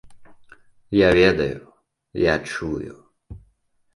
Я 0.99 1.09
ведаю, 1.19 1.61
я 2.31 2.35
чую. 2.47 2.95